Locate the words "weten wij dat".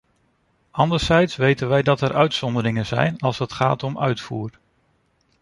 1.35-2.01